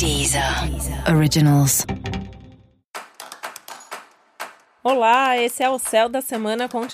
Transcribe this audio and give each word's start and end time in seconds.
Deezer 0.00 0.42
Originals. 1.14 1.84
Olá, 4.82 5.36
esse 5.36 5.62
é 5.62 5.68
o 5.68 5.78
Céu 5.78 6.08
da 6.08 6.22
Semana 6.22 6.70
com 6.70 6.86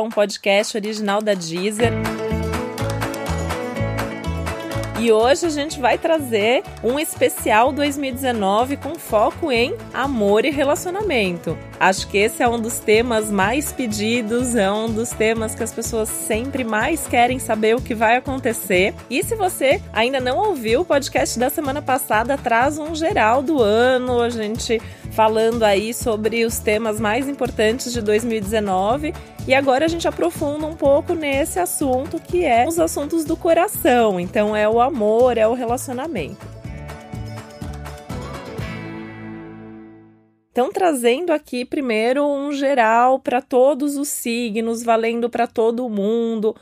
um 0.00 0.08
podcast 0.08 0.74
original 0.74 1.20
da 1.20 1.34
Deezer. 1.34 1.92
E 5.02 5.10
hoje 5.10 5.46
a 5.46 5.48
gente 5.48 5.80
vai 5.80 5.98
trazer 5.98 6.62
um 6.80 6.96
especial 6.96 7.72
2019 7.72 8.76
com 8.76 8.94
foco 8.94 9.50
em 9.50 9.74
amor 9.92 10.44
e 10.44 10.50
relacionamento. 10.50 11.58
Acho 11.80 12.06
que 12.06 12.18
esse 12.18 12.40
é 12.40 12.48
um 12.48 12.60
dos 12.60 12.78
temas 12.78 13.28
mais 13.28 13.72
pedidos, 13.72 14.54
é 14.54 14.70
um 14.70 14.88
dos 14.88 15.10
temas 15.10 15.56
que 15.56 15.62
as 15.64 15.72
pessoas 15.72 16.08
sempre 16.08 16.62
mais 16.62 17.04
querem 17.08 17.40
saber 17.40 17.74
o 17.74 17.80
que 17.82 17.96
vai 17.96 18.14
acontecer. 18.14 18.94
E 19.10 19.24
se 19.24 19.34
você 19.34 19.82
ainda 19.92 20.20
não 20.20 20.38
ouviu, 20.38 20.82
o 20.82 20.84
podcast 20.84 21.36
da 21.36 21.50
semana 21.50 21.82
passada 21.82 22.38
traz 22.38 22.78
um 22.78 22.94
geral 22.94 23.42
do 23.42 23.60
ano, 23.60 24.20
a 24.20 24.30
gente 24.30 24.80
falando 25.12 25.62
aí 25.62 25.92
sobre 25.92 26.44
os 26.44 26.58
temas 26.58 26.98
mais 26.98 27.28
importantes 27.28 27.92
de 27.92 28.00
2019 28.00 29.12
e 29.46 29.54
agora 29.54 29.84
a 29.84 29.88
gente 29.88 30.08
aprofunda 30.08 30.66
um 30.66 30.74
pouco 30.74 31.14
nesse 31.14 31.58
assunto 31.58 32.18
que 32.18 32.44
é 32.44 32.66
os 32.66 32.78
assuntos 32.78 33.24
do 33.24 33.36
coração. 33.36 34.18
Então 34.18 34.56
é 34.56 34.68
o 34.68 34.80
amor, 34.80 35.36
é 35.36 35.46
o 35.46 35.52
relacionamento. 35.52 36.52
Então, 40.50 40.70
trazendo 40.70 41.32
aqui 41.32 41.64
primeiro 41.64 42.26
um 42.26 42.52
geral 42.52 43.18
para 43.18 43.40
todos 43.40 43.96
os 43.96 44.08
signos, 44.08 44.82
valendo 44.82 45.30
para 45.30 45.46
todo 45.46 45.88
mundo, 45.88 46.54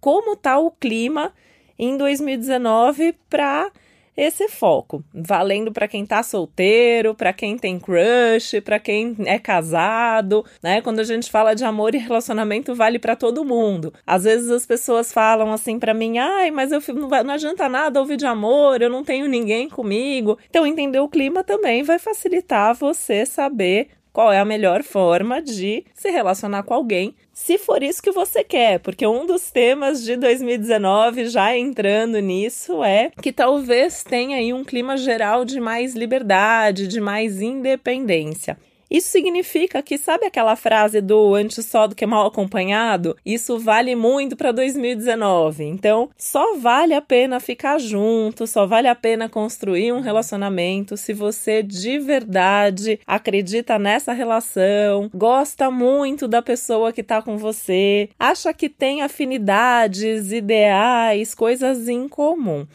como 0.00 0.34
está 0.34 0.58
o 0.58 0.70
clima 0.70 1.32
em 1.78 1.96
2019 1.96 3.14
para 3.30 3.70
esse 4.18 4.48
foco, 4.48 5.04
valendo 5.14 5.70
para 5.70 5.86
quem 5.86 6.04
tá 6.04 6.24
solteiro, 6.24 7.14
para 7.14 7.32
quem 7.32 7.56
tem 7.56 7.78
crush, 7.78 8.60
para 8.64 8.80
quem 8.80 9.16
é 9.24 9.38
casado, 9.38 10.44
né? 10.60 10.80
Quando 10.82 10.98
a 10.98 11.04
gente 11.04 11.30
fala 11.30 11.54
de 11.54 11.64
amor 11.64 11.94
e 11.94 11.98
relacionamento, 11.98 12.74
vale 12.74 12.98
para 12.98 13.14
todo 13.14 13.44
mundo. 13.44 13.94
Às 14.04 14.24
vezes 14.24 14.50
as 14.50 14.66
pessoas 14.66 15.12
falam 15.12 15.52
assim 15.52 15.78
para 15.78 15.94
mim: 15.94 16.18
"Ai, 16.18 16.50
mas 16.50 16.72
eu 16.72 16.82
não, 16.94 17.08
não 17.08 17.34
adianta 17.34 17.68
nada 17.68 18.00
ouvir 18.00 18.16
de 18.16 18.26
amor, 18.26 18.82
eu 18.82 18.90
não 18.90 19.04
tenho 19.04 19.28
ninguém 19.28 19.68
comigo". 19.68 20.36
Então, 20.50 20.66
entender 20.66 20.98
o 20.98 21.08
clima 21.08 21.44
também 21.44 21.84
vai 21.84 22.00
facilitar 22.00 22.74
você 22.74 23.24
saber 23.24 23.90
qual 24.12 24.32
é 24.32 24.38
a 24.38 24.44
melhor 24.44 24.82
forma 24.82 25.40
de 25.40 25.84
se 25.94 26.10
relacionar 26.10 26.62
com 26.62 26.74
alguém, 26.74 27.14
se 27.32 27.56
for 27.56 27.82
isso 27.82 28.02
que 28.02 28.10
você 28.10 28.42
quer, 28.42 28.80
porque 28.80 29.06
um 29.06 29.24
dos 29.24 29.50
temas 29.50 30.02
de 30.02 30.16
2019, 30.16 31.26
já 31.26 31.56
entrando 31.56 32.18
nisso, 32.18 32.82
é 32.82 33.10
que 33.22 33.32
talvez 33.32 34.02
tenha 34.02 34.38
aí 34.38 34.52
um 34.52 34.64
clima 34.64 34.96
geral 34.96 35.44
de 35.44 35.60
mais 35.60 35.94
liberdade, 35.94 36.88
de 36.88 37.00
mais 37.00 37.40
independência. 37.40 38.58
Isso 38.90 39.08
significa 39.10 39.82
que, 39.82 39.98
sabe 39.98 40.26
aquela 40.26 40.56
frase 40.56 41.00
do 41.00 41.34
antes 41.34 41.66
só 41.66 41.86
do 41.86 41.94
que 41.94 42.06
mal 42.06 42.26
acompanhado? 42.26 43.16
Isso 43.24 43.58
vale 43.58 43.94
muito 43.94 44.36
para 44.36 44.52
2019. 44.52 45.64
Então, 45.64 46.08
só 46.16 46.56
vale 46.56 46.94
a 46.94 47.02
pena 47.02 47.40
ficar 47.40 47.78
junto, 47.78 48.46
só 48.46 48.66
vale 48.66 48.88
a 48.88 48.94
pena 48.94 49.28
construir 49.28 49.92
um 49.92 50.00
relacionamento 50.00 50.96
se 50.96 51.12
você 51.12 51.62
de 51.62 51.98
verdade 51.98 53.00
acredita 53.06 53.78
nessa 53.78 54.12
relação, 54.12 55.10
gosta 55.14 55.70
muito 55.70 56.26
da 56.26 56.42
pessoa 56.42 56.92
que 56.92 57.00
está 57.00 57.22
com 57.22 57.36
você, 57.36 58.08
acha 58.18 58.52
que 58.52 58.68
tem 58.68 59.02
afinidades, 59.02 60.32
ideais, 60.32 61.34
coisas 61.34 61.88
em 61.88 62.08
comum. 62.08 62.66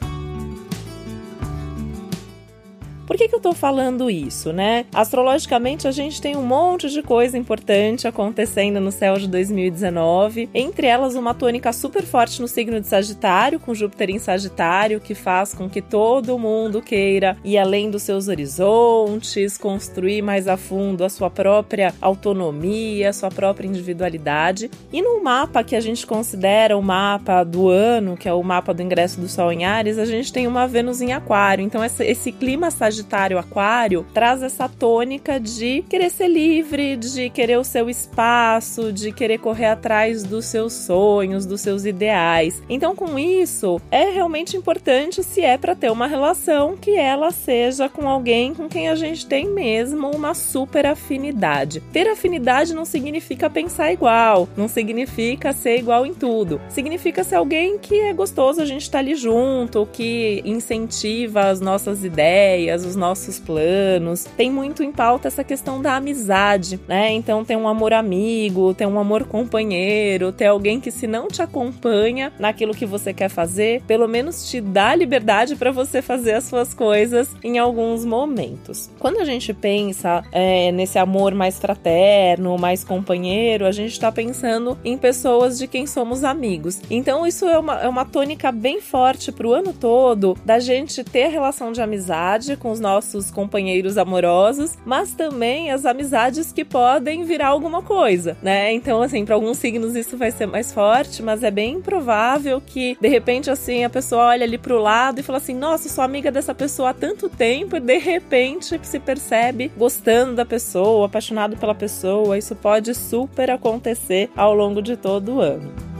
Por 3.06 3.18
que, 3.18 3.28
que 3.28 3.36
eu 3.36 3.40
tô 3.40 3.54
falando 3.54 4.10
isso, 4.10 4.54
né? 4.54 4.86
Astrologicamente, 4.94 5.88
a 5.88 5.92
gente 5.92 6.22
tem 6.22 6.38
um 6.38 6.46
monte 6.46 6.90
de 6.90 7.02
coisa 7.02 7.38
importante 7.38 8.08
acontecendo 8.08 8.80
no 8.80 8.92
céu 8.92 9.18
de 9.18 9.28
2019, 9.28 10.50
entre 10.54 10.88
elas 10.88 11.16
uma 11.16 11.34
tônica 11.34 11.74
super 11.74 12.04
forte 12.04 12.42
no 12.42 12.48
signo 12.48 12.80
de 12.80 12.88
Sagitário, 12.88 13.60
com 13.60 13.76
Júpiter 13.76 14.10
em 14.10 14.20
Sagitário, 14.20 15.02
que 15.02 15.14
faz 15.14 15.54
com 15.54 15.70
que 15.70 15.82
todo 15.82 16.40
mundo 16.40 16.82
queira 16.82 17.36
ir 17.44 17.58
além 17.58 17.92
dos 17.92 18.04
seus 18.04 18.30
horizontes, 18.30 19.58
construir 19.58 20.22
mais 20.22 20.48
a 20.48 20.56
fundo 20.56 21.04
a 21.04 21.10
sua 21.10 21.30
própria 21.30 21.94
autonomia, 22.00 23.10
a 23.10 23.14
sua 23.14 23.30
própria 23.30 23.68
individualidade. 23.68 24.72
E 24.94 25.02
no 25.02 25.22
mapa 25.22 25.64
que 25.64 25.76
a 25.76 25.82
gente 25.82 26.08
considera 26.08 26.78
o 26.78 26.82
mapa 26.82 27.44
do 27.44 27.68
ano, 27.68 28.16
que 28.16 28.30
é 28.30 28.34
o 28.34 28.44
mapa 28.44 28.74
do 28.74 28.82
ingresso 28.82 29.20
do 29.20 29.28
Sol 29.28 29.52
em 29.52 29.66
Ares, 29.66 29.98
a 29.98 30.06
gente 30.06 30.32
tem 30.32 30.48
uma 30.48 30.68
Vênus 30.68 31.02
em 31.02 31.12
Aquário. 31.12 31.66
Então, 31.66 31.84
esse 31.84 32.32
clima 32.32 32.72
sagitário 32.72 32.93
Sagitário 32.94 33.40
Aquário 33.40 34.06
traz 34.14 34.44
essa 34.44 34.70
tônica 34.70 35.40
de 35.40 35.84
querer 35.90 36.12
ser 36.12 36.28
livre, 36.28 36.96
de 36.96 37.28
querer 37.32 37.58
o 37.58 37.64
seu 37.64 37.90
espaço, 37.90 38.94
de 38.94 39.12
querer 39.12 39.40
correr 39.40 39.66
atrás 39.66 40.24
dos 40.24 40.46
seus 40.46 40.74
sonhos, 40.74 41.46
dos 41.46 41.62
seus 41.62 41.86
ideais. 41.86 42.62
Então, 42.70 42.96
com 42.96 43.18
isso, 43.18 43.82
é 43.90 44.12
realmente 44.12 44.56
importante 44.56 45.24
se 45.24 45.42
é 45.42 45.58
para 45.58 45.76
ter 45.76 45.92
uma 45.92 46.06
relação 46.06 46.78
que 46.78 46.96
ela 46.96 47.32
seja 47.32 47.90
com 47.90 48.08
alguém 48.08 48.54
com 48.54 48.70
quem 48.70 48.88
a 48.88 48.96
gente 48.96 49.26
tem 49.26 49.50
mesmo 49.50 50.12
uma 50.12 50.36
super 50.36 50.86
afinidade. 50.86 51.82
Ter 51.92 52.08
afinidade 52.08 52.76
não 52.76 52.86
significa 52.86 53.50
pensar 53.50 53.92
igual, 53.92 54.48
não 54.56 54.68
significa 54.68 55.52
ser 55.52 55.80
igual 55.80 56.06
em 56.06 56.14
tudo. 56.14 56.62
Significa 56.70 57.24
ser 57.24 57.36
alguém 57.36 57.80
que 57.80 58.00
é 58.00 58.14
gostoso 58.14 58.62
a 58.62 58.66
gente 58.66 58.84
estar 58.84 59.00
tá 59.00 59.00
ali 59.00 59.16
junto, 59.16 59.88
que 59.92 60.44
incentiva 60.46 61.50
as 61.50 61.60
nossas 61.60 62.04
ideias, 62.04 62.83
os 62.86 62.96
nossos 62.96 63.40
planos. 63.40 64.26
Tem 64.38 64.52
muito 64.52 64.84
em 64.84 64.92
pauta 64.92 65.28
essa 65.28 65.44
questão 65.44 65.82
da 65.82 65.96
amizade, 65.96 66.80
né? 66.88 67.12
Então 67.12 67.44
tem 67.44 67.58
um 67.58 67.68
amor 67.68 67.94
amigo, 67.94 68.74
tem 68.74 68.88
um 68.88 69.00
amor 69.00 69.26
companheiro, 69.26 70.32
tem 70.32 70.48
alguém 70.48 70.80
que 70.80 70.92
se 70.92 71.08
não 71.08 71.28
te 71.28 71.42
acompanha 71.42 72.32
naquilo 72.40 72.74
que 72.74 72.86
você 72.86 73.14
quer 73.14 73.30
fazer, 73.30 73.82
pelo 73.84 74.08
menos 74.08 74.50
te 74.50 74.60
dá 74.60 74.96
liberdade 74.96 75.56
para 75.56 75.72
você 75.72 76.02
fazer 76.02 76.34
as 76.34 76.46
suas 76.46 76.74
coisas 76.74 77.30
em 77.44 77.58
alguns 77.58 78.06
momentos. 78.06 78.90
Quando 79.00 79.20
a 79.20 79.26
gente 79.26 79.54
pensa 79.54 80.24
é, 80.32 80.72
nesse 80.72 80.98
amor 80.98 81.34
mais 81.34 81.60
fraterno, 81.60 82.58
mais 82.58 82.84
companheiro, 82.84 83.66
a 83.66 83.72
gente 83.72 83.92
está 83.92 84.12
pensando 84.12 84.78
em 84.84 84.98
pessoas 84.98 85.58
de 85.58 85.68
quem 85.68 85.86
somos 85.88 86.24
amigos. 86.24 86.82
Então 86.90 87.26
isso 87.26 87.46
é 87.46 87.58
uma, 87.58 87.82
é 87.82 87.88
uma 87.88 88.06
tônica 88.06 88.52
bem 88.52 88.82
forte 88.82 89.32
para 89.32 89.48
o 89.48 89.54
ano 89.54 89.74
todo 89.74 90.38
da 90.46 90.60
gente 90.60 91.04
ter 91.04 91.28
relação 91.28 91.72
de 91.72 91.82
amizade 91.82 92.56
com 92.58 92.73
os 92.74 92.80
nossos 92.80 93.32
companheiros 93.32 93.98
amorosos, 93.98 94.78
mas 94.86 95.14
também 95.14 95.72
as 95.72 95.86
amizades 95.86 96.52
que 96.52 96.66
podem 96.66 97.24
virar 97.24 97.48
alguma 97.48 97.82
coisa, 97.82 98.36
né? 98.42 98.74
Então, 98.74 99.02
assim, 99.02 99.24
para 99.24 99.36
alguns 99.36 99.58
signos 99.58 99.96
isso 99.96 100.18
vai 100.18 100.32
ser 100.32 100.48
mais 100.48 100.74
forte, 100.74 101.24
mas 101.24 101.44
é 101.44 101.52
bem 101.52 101.80
provável 101.80 102.60
que 102.60 102.98
de 103.00 103.08
repente 103.08 103.50
assim 103.50 103.84
a 103.84 103.90
pessoa 103.90 104.26
olha 104.26 104.44
ali 104.44 104.58
pro 104.58 104.80
lado 104.80 105.20
e 105.20 105.24
fala 105.24 105.38
assim: 105.38 105.56
"Nossa, 105.56 105.88
sou 105.88 106.04
amiga 106.04 106.32
dessa 106.32 106.54
pessoa 106.54 106.90
há 106.90 106.94
tanto 106.94 107.30
tempo" 107.30 107.78
e 107.78 107.80
de 107.80 107.98
repente 107.98 108.80
se 108.84 109.00
percebe 109.00 109.72
gostando 109.78 110.36
da 110.36 110.46
pessoa, 110.46 111.06
apaixonado 111.06 111.56
pela 111.56 111.76
pessoa. 111.76 112.38
Isso 112.38 112.56
pode 112.56 112.94
super 112.96 113.52
acontecer 113.52 114.30
ao 114.36 114.54
longo 114.54 114.82
de 114.82 114.98
todo 114.98 115.36
o 115.36 115.42
ano. 115.42 115.93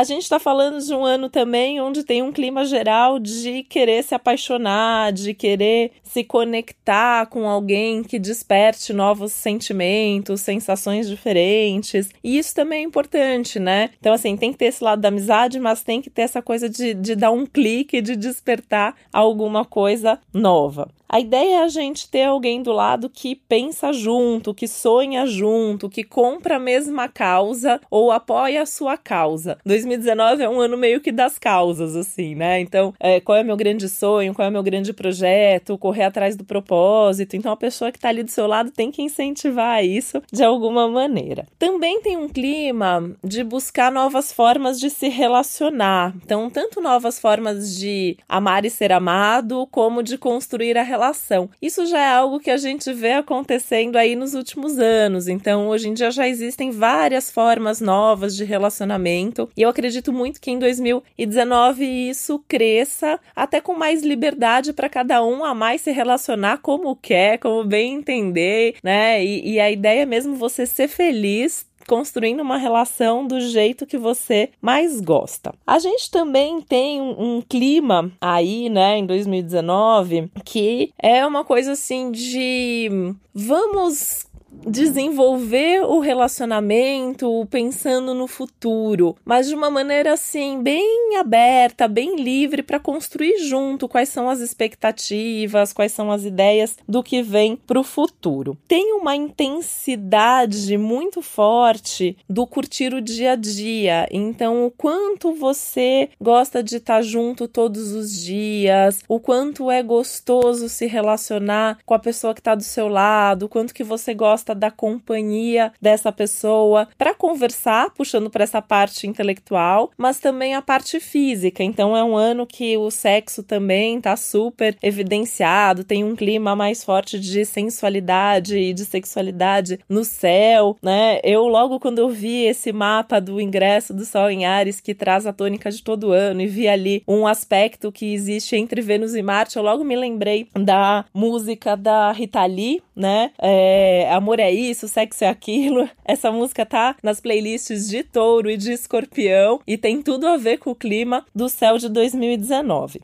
A 0.00 0.02
gente 0.02 0.22
está 0.22 0.38
falando 0.38 0.82
de 0.82 0.94
um 0.94 1.04
ano 1.04 1.28
também 1.28 1.78
onde 1.78 2.02
tem 2.02 2.22
um 2.22 2.32
clima 2.32 2.64
geral 2.64 3.18
de 3.18 3.62
querer 3.64 4.02
se 4.02 4.14
apaixonar, 4.14 5.12
de 5.12 5.34
querer 5.34 5.92
se 6.02 6.24
conectar 6.24 7.26
com 7.26 7.46
alguém 7.46 8.02
que 8.02 8.18
desperte 8.18 8.94
novos 8.94 9.30
sentimentos, 9.30 10.40
sensações 10.40 11.06
diferentes. 11.06 12.08
E 12.24 12.38
isso 12.38 12.54
também 12.54 12.78
é 12.78 12.86
importante, 12.86 13.60
né? 13.60 13.90
Então, 14.00 14.14
assim, 14.14 14.38
tem 14.38 14.52
que 14.52 14.58
ter 14.58 14.68
esse 14.68 14.82
lado 14.82 15.02
da 15.02 15.08
amizade, 15.08 15.60
mas 15.60 15.82
tem 15.82 16.00
que 16.00 16.08
ter 16.08 16.22
essa 16.22 16.40
coisa 16.40 16.66
de, 16.66 16.94
de 16.94 17.14
dar 17.14 17.30
um 17.30 17.44
clique, 17.44 18.00
de 18.00 18.16
despertar 18.16 18.96
alguma 19.12 19.66
coisa 19.66 20.18
nova. 20.32 20.88
A 21.12 21.18
ideia 21.18 21.56
é 21.56 21.64
a 21.64 21.68
gente 21.68 22.08
ter 22.08 22.22
alguém 22.22 22.62
do 22.62 22.70
lado 22.70 23.10
que 23.10 23.34
pensa 23.34 23.92
junto, 23.92 24.54
que 24.54 24.68
sonha 24.68 25.26
junto, 25.26 25.90
que 25.90 26.04
compra 26.04 26.54
a 26.54 26.60
mesma 26.60 27.08
causa 27.08 27.80
ou 27.90 28.12
apoia 28.12 28.62
a 28.62 28.66
sua 28.66 28.96
causa. 28.96 29.58
2019 29.66 30.44
é 30.44 30.48
um 30.48 30.60
ano 30.60 30.76
meio 30.76 31.00
que 31.00 31.10
das 31.10 31.36
causas, 31.36 31.96
assim, 31.96 32.36
né? 32.36 32.60
Então, 32.60 32.94
é, 33.00 33.18
qual 33.20 33.36
é 33.38 33.42
o 33.42 33.44
meu 33.44 33.56
grande 33.56 33.88
sonho, 33.88 34.32
qual 34.32 34.46
é 34.46 34.48
o 34.50 34.52
meu 34.52 34.62
grande 34.62 34.92
projeto, 34.92 35.76
correr 35.76 36.04
atrás 36.04 36.36
do 36.36 36.44
propósito. 36.44 37.34
Então, 37.34 37.50
a 37.50 37.56
pessoa 37.56 37.90
que 37.90 37.98
está 37.98 38.08
ali 38.08 38.22
do 38.22 38.30
seu 38.30 38.46
lado 38.46 38.70
tem 38.70 38.92
que 38.92 39.02
incentivar 39.02 39.84
isso 39.84 40.22
de 40.32 40.44
alguma 40.44 40.86
maneira. 40.86 41.44
Também 41.58 42.00
tem 42.02 42.16
um 42.16 42.28
clima 42.28 43.10
de 43.24 43.42
buscar 43.42 43.90
novas 43.90 44.32
formas 44.32 44.78
de 44.78 44.88
se 44.88 45.08
relacionar. 45.08 46.14
Então, 46.24 46.48
tanto 46.48 46.80
novas 46.80 47.18
formas 47.18 47.76
de 47.76 48.16
amar 48.28 48.64
e 48.64 48.70
ser 48.70 48.92
amado, 48.92 49.66
como 49.72 50.04
de 50.04 50.16
construir 50.16 50.78
a 50.78 50.84
relação 50.84 50.99
relação. 51.00 51.48
Isso 51.62 51.86
já 51.86 51.98
é 51.98 52.08
algo 52.08 52.38
que 52.38 52.50
a 52.50 52.58
gente 52.58 52.92
vê 52.92 53.12
acontecendo 53.12 53.96
aí 53.96 54.14
nos 54.14 54.34
últimos 54.34 54.78
anos. 54.78 55.28
Então, 55.28 55.68
hoje 55.68 55.88
em 55.88 55.94
dia 55.94 56.10
já 56.10 56.28
existem 56.28 56.70
várias 56.70 57.30
formas 57.30 57.80
novas 57.80 58.36
de 58.36 58.44
relacionamento. 58.44 59.48
E 59.56 59.62
eu 59.62 59.70
acredito 59.70 60.12
muito 60.12 60.40
que 60.40 60.50
em 60.50 60.58
2019 60.58 61.84
isso 61.84 62.44
cresça 62.46 63.18
até 63.34 63.60
com 63.60 63.74
mais 63.74 64.02
liberdade 64.02 64.74
para 64.74 64.88
cada 64.88 65.24
um 65.24 65.42
a 65.42 65.54
mais 65.54 65.80
se 65.80 65.90
relacionar 65.90 66.58
como 66.58 66.94
quer, 66.94 67.38
como 67.38 67.64
bem 67.64 67.94
entender, 67.94 68.76
né? 68.82 69.24
E, 69.24 69.54
e 69.54 69.60
a 69.60 69.70
ideia 69.70 70.02
é 70.02 70.06
mesmo 70.06 70.34
você 70.34 70.66
ser 70.66 70.88
feliz 70.88 71.69
construindo 71.86 72.40
uma 72.40 72.56
relação 72.56 73.26
do 73.26 73.40
jeito 73.40 73.86
que 73.86 73.98
você 73.98 74.50
mais 74.60 75.00
gosta. 75.00 75.54
A 75.66 75.78
gente 75.78 76.10
também 76.10 76.60
tem 76.60 77.00
um, 77.00 77.36
um, 77.36 77.42
clima 77.42 78.10
aí, 78.20 78.68
né, 78.68 78.98
em 78.98 79.06
2019, 79.06 80.30
que 80.44 80.92
é 80.98 81.26
uma 81.26 81.44
coisa 81.44 81.72
assim 81.72 82.10
de 82.10 83.14
vamos 83.34 84.29
desenvolver 84.66 85.82
o 85.84 86.00
relacionamento 86.00 87.46
pensando 87.50 88.14
no 88.14 88.26
futuro, 88.26 89.16
mas 89.24 89.48
de 89.48 89.54
uma 89.54 89.70
maneira 89.70 90.12
assim 90.12 90.62
bem 90.62 91.16
aberta, 91.16 91.88
bem 91.88 92.16
livre 92.16 92.62
para 92.62 92.78
construir 92.78 93.38
junto 93.38 93.88
quais 93.88 94.08
são 94.08 94.28
as 94.28 94.40
expectativas, 94.40 95.72
quais 95.72 95.92
são 95.92 96.10
as 96.10 96.24
ideias 96.24 96.76
do 96.88 97.02
que 97.02 97.22
vem 97.22 97.56
para 97.56 97.80
o 97.80 97.84
futuro. 97.84 98.56
Tem 98.68 98.92
uma 98.92 99.16
intensidade 99.16 100.76
muito 100.76 101.22
forte 101.22 102.16
do 102.28 102.46
curtir 102.46 102.92
o 102.94 103.00
dia 103.00 103.32
a 103.32 103.36
dia. 103.36 104.08
Então, 104.10 104.66
o 104.66 104.70
quanto 104.70 105.32
você 105.34 106.10
gosta 106.20 106.62
de 106.62 106.76
estar 106.76 107.02
junto 107.02 107.48
todos 107.48 107.92
os 107.92 108.20
dias, 108.20 109.00
o 109.08 109.18
quanto 109.18 109.70
é 109.70 109.82
gostoso 109.82 110.68
se 110.68 110.86
relacionar 110.86 111.78
com 111.84 111.94
a 111.94 111.98
pessoa 111.98 112.34
que 112.34 112.40
está 112.40 112.54
do 112.54 112.62
seu 112.62 112.88
lado, 112.88 113.44
o 113.44 113.48
quanto 113.48 113.74
que 113.74 113.84
você 113.84 114.14
gosta 114.14 114.39
gosta 114.40 114.54
da 114.54 114.70
companhia 114.70 115.70
dessa 115.80 116.10
pessoa 116.10 116.88
para 116.96 117.14
conversar, 117.14 117.90
puxando 117.90 118.30
para 118.30 118.44
essa 118.44 118.62
parte 118.62 119.06
intelectual, 119.06 119.90
mas 119.98 120.18
também 120.18 120.54
a 120.54 120.62
parte 120.62 120.98
física. 120.98 121.62
Então 121.62 121.94
é 121.96 122.02
um 122.02 122.16
ano 122.16 122.46
que 122.46 122.76
o 122.78 122.90
sexo 122.90 123.42
também 123.42 123.98
está 123.98 124.16
super 124.16 124.76
evidenciado, 124.82 125.84
tem 125.84 126.02
um 126.02 126.16
clima 126.16 126.56
mais 126.56 126.82
forte 126.82 127.20
de 127.20 127.44
sensualidade 127.44 128.56
e 128.56 128.72
de 128.72 128.84
sexualidade 128.84 129.78
no 129.88 130.04
céu, 130.04 130.76
né? 130.82 131.20
Eu 131.22 131.46
logo 131.46 131.78
quando 131.78 131.98
eu 131.98 132.08
vi 132.08 132.44
esse 132.44 132.72
mapa 132.72 133.20
do 133.20 133.40
ingresso 133.40 133.92
do 133.92 134.06
Sol 134.06 134.30
em 134.30 134.46
Ares 134.46 134.80
que 134.80 134.94
traz 134.94 135.26
a 135.26 135.32
tônica 135.32 135.70
de 135.70 135.82
todo 135.82 136.12
ano 136.12 136.40
e 136.40 136.46
vi 136.46 136.66
ali 136.66 137.02
um 137.06 137.26
aspecto 137.26 137.92
que 137.92 138.14
existe 138.14 138.56
entre 138.56 138.80
Vênus 138.80 139.14
e 139.14 139.22
Marte, 139.22 139.58
eu 139.58 139.62
logo 139.62 139.84
me 139.84 139.96
lembrei 139.96 140.48
da 140.54 141.04
música 141.12 141.76
da 141.76 142.10
Rita 142.12 142.44
Lee, 142.46 142.82
né? 142.96 143.32
É, 143.38 144.08
Amor 144.30 144.38
é 144.38 144.52
isso, 144.52 144.86
sexo 144.86 145.24
é 145.24 145.28
aquilo. 145.28 145.90
Essa 146.06 146.30
música 146.30 146.64
tá 146.64 146.94
nas 147.02 147.20
playlists 147.20 147.88
de 147.88 148.04
touro 148.04 148.48
e 148.48 148.56
de 148.56 148.70
escorpião 148.70 149.60
e 149.66 149.76
tem 149.76 150.00
tudo 150.00 150.28
a 150.28 150.36
ver 150.36 150.58
com 150.58 150.70
o 150.70 150.74
clima 150.74 151.26
do 151.34 151.48
céu 151.48 151.76
de 151.78 151.88
2019 151.88 153.00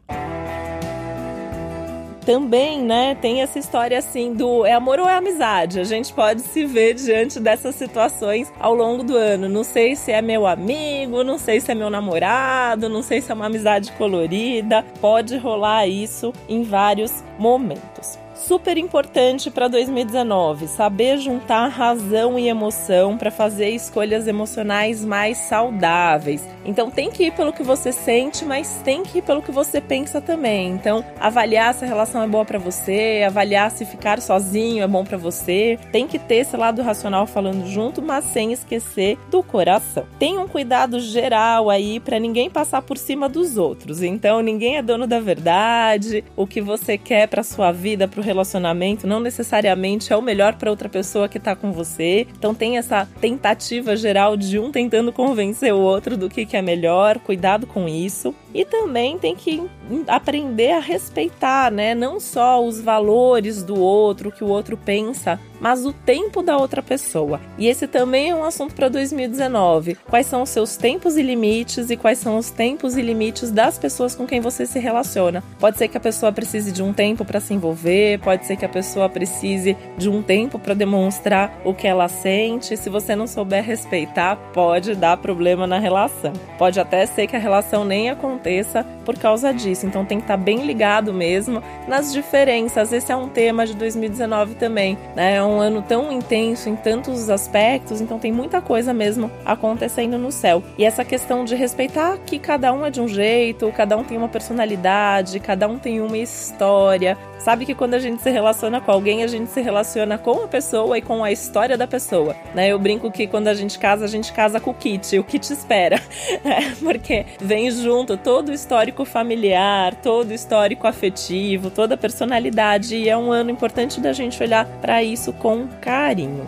também, 2.24 2.82
né, 2.82 3.14
tem 3.14 3.40
essa 3.40 3.56
história 3.56 3.96
assim 3.96 4.34
do 4.34 4.66
é 4.66 4.72
amor 4.72 4.98
ou 4.98 5.08
é 5.08 5.14
amizade. 5.14 5.78
A 5.78 5.84
gente 5.84 6.12
pode 6.12 6.40
se 6.42 6.64
ver 6.64 6.94
diante 6.94 7.38
dessas 7.38 7.76
situações 7.76 8.52
ao 8.58 8.74
longo 8.74 9.04
do 9.04 9.16
ano. 9.16 9.48
Não 9.48 9.62
sei 9.62 9.94
se 9.94 10.10
é 10.10 10.20
meu 10.20 10.44
amigo, 10.44 11.22
não 11.22 11.38
sei 11.38 11.60
se 11.60 11.70
é 11.70 11.74
meu 11.76 11.88
namorado, 11.88 12.88
não 12.88 13.00
sei 13.00 13.20
se 13.20 13.30
é 13.30 13.34
uma 13.34 13.46
amizade 13.46 13.92
colorida. 13.92 14.84
Pode 15.00 15.36
rolar 15.36 15.86
isso 15.86 16.32
em 16.48 16.64
vários 16.64 17.22
momentos 17.38 18.25
super 18.36 18.76
importante 18.76 19.50
para 19.50 19.68
2019, 19.68 20.68
saber 20.68 21.18
juntar 21.18 21.68
razão 21.68 22.38
e 22.38 22.48
emoção 22.48 23.16
para 23.16 23.30
fazer 23.30 23.70
escolhas 23.70 24.26
emocionais 24.26 25.04
mais 25.04 25.38
saudáveis. 25.38 26.46
Então 26.64 26.90
tem 26.90 27.10
que 27.10 27.24
ir 27.24 27.32
pelo 27.32 27.52
que 27.52 27.62
você 27.62 27.92
sente, 27.92 28.44
mas 28.44 28.80
tem 28.84 29.02
que 29.02 29.18
ir 29.18 29.22
pelo 29.22 29.42
que 29.42 29.52
você 29.52 29.80
pensa 29.80 30.20
também. 30.20 30.70
Então 30.70 31.04
avaliar 31.18 31.72
se 31.74 31.84
a 31.84 31.88
relação 31.88 32.22
é 32.22 32.28
boa 32.28 32.44
para 32.44 32.58
você, 32.58 33.24
avaliar 33.26 33.70
se 33.70 33.84
ficar 33.84 34.20
sozinho 34.20 34.82
é 34.82 34.86
bom 34.86 35.04
para 35.04 35.16
você. 35.16 35.78
Tem 35.90 36.06
que 36.06 36.18
ter 36.18 36.36
esse 36.36 36.56
lado 36.56 36.82
racional 36.82 37.26
falando 37.26 37.66
junto, 37.66 38.02
mas 38.02 38.24
sem 38.26 38.52
esquecer 38.52 39.18
do 39.30 39.42
coração. 39.42 40.04
Tem 40.18 40.38
um 40.38 40.48
cuidado 40.48 41.00
geral 41.00 41.70
aí 41.70 42.00
para 42.00 42.18
ninguém 42.18 42.50
passar 42.50 42.82
por 42.82 42.98
cima 42.98 43.28
dos 43.28 43.56
outros. 43.56 44.02
Então 44.02 44.42
ninguém 44.42 44.76
é 44.76 44.82
dono 44.82 45.06
da 45.06 45.20
verdade. 45.20 46.24
O 46.36 46.46
que 46.46 46.60
você 46.60 46.98
quer 46.98 47.28
para 47.28 47.42
sua 47.42 47.72
vida, 47.72 48.06
para 48.06 48.25
relacionamento 48.26 49.06
não 49.06 49.20
necessariamente 49.20 50.12
é 50.12 50.16
o 50.16 50.20
melhor 50.20 50.54
para 50.56 50.70
outra 50.70 50.88
pessoa 50.88 51.28
que 51.28 51.38
tá 51.38 51.56
com 51.56 51.72
você. 51.72 52.26
Então 52.36 52.54
tem 52.54 52.76
essa 52.76 53.08
tentativa 53.20 53.96
geral 53.96 54.36
de 54.36 54.58
um 54.58 54.70
tentando 54.70 55.12
convencer 55.12 55.72
o 55.72 55.80
outro 55.80 56.16
do 56.16 56.28
que, 56.28 56.44
que 56.44 56.56
é 56.56 56.62
melhor. 56.62 57.18
Cuidado 57.18 57.66
com 57.66 57.88
isso. 57.88 58.34
E 58.52 58.64
também 58.64 59.18
tem 59.18 59.34
que 59.34 59.62
aprender 60.06 60.72
a 60.72 60.80
respeitar, 60.80 61.70
né? 61.70 61.94
Não 61.94 62.18
só 62.18 62.62
os 62.62 62.80
valores 62.80 63.62
do 63.62 63.80
outro, 63.80 64.28
o 64.28 64.32
que 64.32 64.42
o 64.42 64.48
outro 64.48 64.76
pensa, 64.76 65.38
mas 65.60 65.84
o 65.84 65.92
tempo 65.92 66.42
da 66.42 66.56
outra 66.56 66.82
pessoa. 66.82 67.40
E 67.58 67.66
esse 67.66 67.86
também 67.86 68.30
é 68.30 68.34
um 68.34 68.44
assunto 68.44 68.74
para 68.74 68.88
2019. 68.88 69.96
Quais 70.08 70.26
são 70.26 70.42
os 70.42 70.50
seus 70.50 70.76
tempos 70.76 71.16
e 71.16 71.22
limites 71.22 71.90
e 71.90 71.96
quais 71.96 72.18
são 72.18 72.38
os 72.38 72.50
tempos 72.50 72.96
e 72.96 73.02
limites 73.02 73.50
das 73.50 73.78
pessoas 73.78 74.14
com 74.14 74.26
quem 74.26 74.40
você 74.40 74.66
se 74.66 74.78
relaciona? 74.78 75.42
Pode 75.58 75.78
ser 75.78 75.88
que 75.88 75.96
a 75.96 76.00
pessoa 76.00 76.32
precise 76.32 76.72
de 76.72 76.82
um 76.82 76.92
tempo 76.92 77.24
para 77.24 77.40
se 77.40 77.54
envolver, 77.54 78.18
pode 78.20 78.46
ser 78.46 78.56
que 78.56 78.64
a 78.64 78.68
pessoa 78.68 79.08
precise 79.08 79.76
de 79.96 80.08
um 80.08 80.22
tempo 80.22 80.58
para 80.58 80.74
demonstrar 80.74 81.60
o 81.64 81.74
que 81.74 81.86
ela 81.86 82.08
sente. 82.08 82.76
Se 82.76 82.90
você 82.90 83.16
não 83.16 83.26
souber 83.26 83.64
respeitar, 83.64 84.36
pode 84.52 84.94
dar 84.94 85.16
problema 85.16 85.66
na 85.66 85.78
relação. 85.78 86.32
Pode 86.58 86.78
até 86.78 87.06
ser 87.06 87.26
que 87.26 87.36
a 87.36 87.38
relação 87.38 87.84
nem 87.84 88.10
aconteça 88.10 88.84
por 89.04 89.18
causa 89.18 89.52
disso. 89.52 89.86
Então 89.86 90.04
tem 90.04 90.18
que 90.18 90.24
estar 90.24 90.36
tá 90.36 90.42
bem 90.42 90.66
ligado 90.66 91.12
mesmo 91.12 91.62
nas 91.88 92.12
diferenças. 92.12 92.92
Esse 92.92 93.12
é 93.12 93.16
um 93.16 93.28
tema 93.28 93.66
de 93.66 93.74
2019 93.74 94.54
também, 94.56 94.98
né? 95.14 95.42
Um 95.46 95.60
ano 95.60 95.82
tão 95.82 96.12
intenso 96.12 96.68
em 96.68 96.76
tantos 96.76 97.28
aspectos, 97.30 98.00
então 98.00 98.18
tem 98.18 98.32
muita 98.32 98.60
coisa 98.60 98.92
mesmo 98.92 99.30
acontecendo 99.44 100.18
no 100.18 100.32
céu. 100.32 100.62
E 100.78 100.84
essa 100.84 101.04
questão 101.04 101.44
de 101.44 101.54
respeitar 101.54 102.18
que 102.18 102.38
cada 102.38 102.72
um 102.72 102.84
é 102.84 102.90
de 102.90 103.00
um 103.00 103.08
jeito, 103.08 103.70
cada 103.72 103.96
um 103.96 104.04
tem 104.04 104.16
uma 104.16 104.28
personalidade, 104.28 105.40
cada 105.40 105.68
um 105.68 105.78
tem 105.78 106.00
uma 106.00 106.18
história. 106.18 107.16
Sabe 107.38 107.64
que 107.64 107.74
quando 107.74 107.94
a 107.94 107.98
gente 107.98 108.22
se 108.22 108.30
relaciona 108.30 108.80
com 108.80 108.90
alguém, 108.90 109.22
a 109.22 109.26
gente 109.26 109.50
se 109.50 109.60
relaciona 109.60 110.18
com 110.18 110.44
a 110.44 110.48
pessoa 110.48 110.98
e 110.98 111.02
com 111.02 111.22
a 111.22 111.30
história 111.30 111.76
da 111.76 111.86
pessoa, 111.86 112.34
né? 112.54 112.68
Eu 112.68 112.78
brinco 112.78 113.10
que 113.10 113.26
quando 113.26 113.48
a 113.48 113.54
gente 113.54 113.78
casa, 113.78 114.04
a 114.04 114.08
gente 114.08 114.32
casa 114.32 114.58
com 114.58 114.70
o 114.70 114.74
kit, 114.74 115.18
o 115.18 115.22
kit 115.22 115.52
espera, 115.52 116.00
né? 116.42 116.74
porque 116.82 117.24
vem 117.40 117.70
junto 117.70 118.16
todo 118.16 118.48
o 118.48 118.52
histórico 118.52 119.04
familiar, 119.04 119.94
todo 119.94 120.30
o 120.30 120.34
histórico 120.34 120.86
afetivo, 120.86 121.70
toda 121.70 121.94
a 121.94 121.98
personalidade 121.98 122.96
e 122.96 123.08
é 123.08 123.16
um 123.16 123.30
ano 123.30 123.50
importante 123.50 124.00
da 124.00 124.12
gente 124.12 124.42
olhar 124.42 124.66
para 124.80 125.02
isso 125.02 125.32
com 125.38 125.68
carinho. 125.80 126.44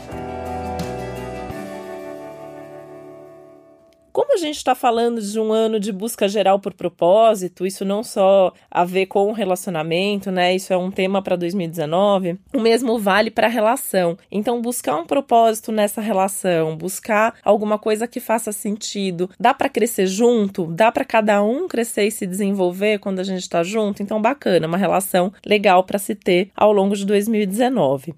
Como 4.19 4.35
a 4.35 4.37
gente 4.37 4.57
está 4.57 4.75
falando 4.75 5.23
de 5.23 5.39
um 5.39 5.53
ano 5.53 5.79
de 5.79 5.93
busca 5.93 6.27
geral 6.27 6.59
por 6.59 6.75
propósito, 6.75 7.65
isso 7.65 7.85
não 7.85 8.03
só 8.03 8.53
a 8.69 8.85
ver 8.85 9.07
com 9.07 9.29
o 9.29 9.33
relacionamento, 9.33 10.33
né? 10.33 10.57
Isso 10.57 10.73
é 10.73 10.77
um 10.77 10.91
tema 10.91 11.23
para 11.23 11.37
2019. 11.37 12.37
O 12.53 12.59
mesmo 12.59 12.99
vale 12.99 13.31
para 13.31 13.47
a 13.47 13.51
relação. 13.51 14.19
Então, 14.29 14.61
buscar 14.61 14.97
um 14.97 15.07
propósito 15.07 15.71
nessa 15.71 16.01
relação, 16.01 16.77
buscar 16.77 17.37
alguma 17.45 17.79
coisa 17.79 18.09
que 18.09 18.19
faça 18.19 18.51
sentido, 18.51 19.31
dá 19.39 19.55
para 19.55 19.69
crescer 19.69 20.09
junto, 20.09 20.67
dá 20.67 20.91
para 20.91 21.05
cada 21.05 21.41
um 21.41 21.69
crescer 21.69 22.09
e 22.09 22.11
se 22.11 22.27
desenvolver 22.27 22.99
quando 22.99 23.21
a 23.21 23.25
gente 23.25 23.43
está 23.43 23.63
junto. 23.63 24.03
Então, 24.03 24.21
bacana, 24.21 24.67
uma 24.67 24.77
relação 24.77 25.33
legal 25.47 25.85
para 25.85 25.97
se 25.97 26.17
ter 26.17 26.51
ao 26.57 26.73
longo 26.73 26.97
de 26.97 27.07
2019. 27.07 28.17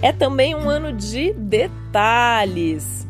É 0.00 0.12
também 0.12 0.54
um 0.54 0.68
ano 0.68 0.92
de 0.92 1.32
detalhes 1.32 1.87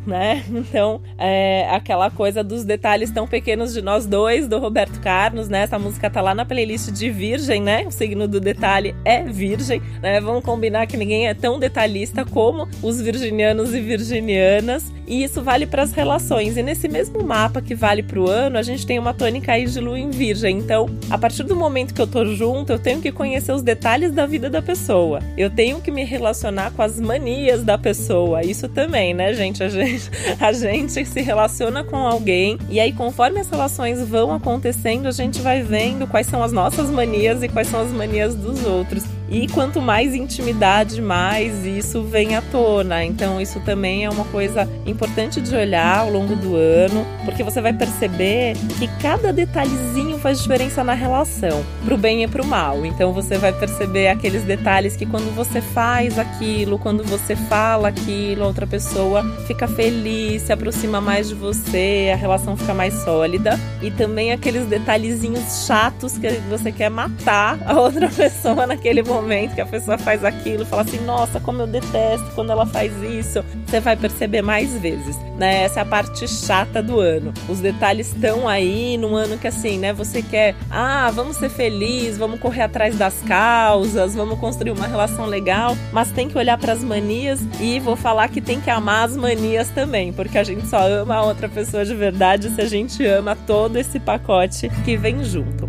né? 0.09 0.45
Então, 0.68 1.00
é 1.16 1.68
aquela 1.71 2.11
coisa 2.11 2.42
dos 2.42 2.64
detalhes 2.64 3.11
tão 3.11 3.26
pequenos 3.26 3.73
de 3.73 3.80
nós 3.80 4.07
dois, 4.07 4.47
do 4.47 4.59
Roberto 4.59 5.00
Carlos, 5.00 5.49
né? 5.49 5.62
Essa 5.62 5.78
música 5.78 6.11
tá 6.11 6.21
lá 6.21 6.35
na 6.35 6.45
playlist 6.45 6.90
de 6.90 7.11
Virgem, 7.11 7.62
né? 7.62 7.87
O 7.87 7.90
signo 7.90 8.26
do 8.26 8.40
detalhe 8.40 8.95
é 9.04 9.23
Virgem, 9.23 9.80
né? 10.02 10.21
Vamos 10.21 10.45
combinar 10.45 10.87
que 10.87 10.97
ninguém 10.97 11.28
é 11.28 11.35
tão 11.35 11.59
detalhista 11.59 12.25
como 12.25 12.68
os 12.83 13.00
virginianos 13.00 13.73
e 13.73 13.80
virginianas, 13.80 14.92
e 15.07 15.25
isso 15.25 15.42
vale 15.42 15.66
para 15.66 15.83
as 15.83 15.92
relações. 15.92 16.57
E 16.57 16.62
nesse 16.62 16.87
mesmo 16.87 17.23
mapa 17.23 17.62
que 17.62 17.75
vale 17.75 18.02
para 18.02 18.21
o 18.21 18.28
ano, 18.28 18.59
a 18.59 18.62
gente 18.62 18.87
tem 18.87 18.99
uma 18.99 19.14
tônica 19.14 19.52
aí 19.52 19.64
de 19.64 19.80
lua 19.80 19.99
em 19.99 20.11
Virgem. 20.11 20.59
Então, 20.59 20.87
a 21.09 21.16
partir 21.16 21.45
do 21.45 21.57
momento 21.57 21.95
que 21.95 22.02
eu 22.02 22.07
tô 22.07 22.26
junto, 22.26 22.73
eu 22.73 22.78
tenho 22.78 23.00
que 23.00 23.11
conhecer 23.11 23.52
os 23.52 23.62
detalhes 23.62 24.12
da 24.12 24.26
vida 24.26 24.50
da 24.50 24.61
pessoa. 24.61 25.21
Eu 25.37 25.49
tenho 25.49 25.80
que 25.80 25.90
me 25.90 26.04
relacionar 26.04 26.73
com 26.73 26.83
as 26.83 27.00
manias 27.00 27.64
da 27.64 27.78
pessoa. 27.78 28.45
Isso 28.45 28.68
também, 28.78 29.12
né, 29.12 29.35
gente? 29.35 29.61
A 29.61 29.68
gente, 29.68 30.08
a 30.38 30.52
gente 30.52 31.04
se 31.04 31.20
relaciona 31.20 31.82
com 31.82 31.97
alguém 31.97 32.56
e 32.70 32.78
aí, 32.78 32.92
conforme 32.92 33.40
as 33.40 33.50
relações 33.50 34.00
vão 34.08 34.32
acontecendo, 34.32 35.08
a 35.08 35.11
gente 35.11 35.40
vai 35.40 35.62
vendo 35.62 36.06
quais 36.06 36.28
são 36.28 36.44
as 36.44 36.52
nossas 36.52 36.88
manias 36.88 37.42
e 37.42 37.49
quais 37.49 37.66
são 37.66 37.80
as 37.80 37.90
manias 37.90 38.37
dos 38.37 38.64
outros. 38.64 39.17
E 39.30 39.47
quanto 39.49 39.80
mais 39.80 40.14
intimidade, 40.14 41.02
mais 41.02 41.66
isso 41.66 42.02
vem 42.02 42.35
à 42.35 42.40
tona. 42.40 43.04
Então, 43.04 43.40
isso 43.40 43.61
também 43.61 44.04
é 44.04 44.11
uma 44.11 44.25
coisa 44.25 44.68
importante 44.87 45.40
de 45.40 45.54
olhar 45.54 45.99
ao 45.99 46.11
longo 46.11 46.35
do 46.35 46.56
ano, 46.56 47.06
porque 47.25 47.42
você 47.42 47.61
vai 47.61 47.75
perceber 47.75 48.54
que 48.78 48.88
cada 49.02 49.32
detalhezinho 49.32 50.18
faz 50.18 50.40
diferença 50.40 50.82
na 50.82 50.94
relação, 50.94 51.62
pro 51.85 51.99
bem 51.99 52.23
e 52.23 52.28
pro 52.28 52.44
mal. 52.44 52.87
Então, 52.87 53.12
você 53.12 53.37
vai 53.37 53.52
perceber 53.52 54.08
aqueles 54.08 54.44
detalhes 54.44 54.97
que 54.97 55.04
quando 55.04 55.35
você 55.35 55.61
faz 55.61 56.18
aquilo, 56.18 56.78
quando 56.78 57.04
você 57.04 57.37
fala 57.37 57.88
aquilo, 57.88 58.44
a 58.44 58.47
outra 58.47 58.66
pessoa 58.66 59.23
fica 59.47 59.68
feliz, 59.68 60.42
se 60.42 60.52
aproxima 60.52 61.02
mais 61.02 61.28
de 61.28 61.35
você, 61.35 62.11
a 62.12 62.16
relação 62.16 62.56
fica 62.56 62.73
mais 62.73 62.94
sólida. 63.04 63.61
E 63.82 63.90
também 63.90 64.32
aqueles 64.32 64.66
detalhezinhos 64.66 65.66
chatos 65.66 66.16
que 66.16 66.28
você 66.49 66.73
quer 66.73 66.88
matar 66.88 67.58
a 67.66 67.78
outra 67.78 68.08
pessoa 68.08 68.66
naquele 68.66 69.02
momento 69.02 69.17
momento 69.20 69.54
que 69.54 69.60
a 69.60 69.66
pessoa 69.66 69.98
faz 69.98 70.25
aquilo, 70.25 70.64
fala 70.64 70.82
assim: 70.82 70.98
nossa, 71.04 71.40
como 71.40 71.62
eu 71.62 71.66
detesto 71.66 72.30
quando 72.34 72.50
ela 72.50 72.66
faz 72.66 72.92
isso. 73.02 73.44
Você 73.66 73.80
vai 73.80 73.96
perceber 73.96 74.42
mais 74.42 74.72
vezes, 74.78 75.16
né? 75.37 75.62
Essa 75.64 75.80
é 75.80 75.82
a 75.82 75.87
parte 75.87 76.26
chata 76.26 76.82
do 76.82 77.00
ano. 77.00 77.32
Os 77.48 77.60
detalhes 77.60 78.08
estão 78.08 78.48
aí 78.48 78.96
num 78.96 79.14
ano 79.16 79.37
que 79.37 79.46
assim, 79.46 79.78
né? 79.78 79.92
Você 79.92 80.22
quer, 80.22 80.54
ah, 80.70 81.10
vamos 81.10 81.37
ser 81.37 81.50
felizes, 81.50 82.18
vamos 82.18 82.40
correr 82.40 82.62
atrás 82.62 82.96
das 82.96 83.20
causas, 83.26 84.14
vamos 84.14 84.38
construir 84.38 84.70
uma 84.70 84.87
relação 84.87 85.26
legal, 85.26 85.76
mas 85.92 86.10
tem 86.10 86.28
que 86.28 86.38
olhar 86.38 86.56
para 86.58 86.72
as 86.72 86.82
manias 86.82 87.40
e 87.60 87.80
vou 87.80 87.96
falar 87.96 88.28
que 88.28 88.40
tem 88.40 88.60
que 88.60 88.70
amar 88.70 89.06
as 89.06 89.16
manias 89.16 89.68
também, 89.70 90.12
porque 90.12 90.38
a 90.38 90.44
gente 90.44 90.66
só 90.66 90.87
ama 90.88 91.16
a 91.16 91.25
outra 91.25 91.48
pessoa 91.48 91.84
de 91.84 91.94
verdade 91.94 92.50
se 92.50 92.60
a 92.60 92.66
gente 92.66 93.04
ama 93.04 93.37
todo 93.46 93.76
esse 93.76 93.98
pacote 94.00 94.70
que 94.84 94.96
vem 94.96 95.22
junto. 95.25 95.67